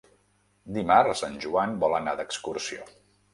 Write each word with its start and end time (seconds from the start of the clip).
Dimarts 0.77 1.21
en 1.27 1.35
Joan 1.43 1.77
vol 1.85 1.99
anar 1.99 2.17
d'excursió. 2.23 2.89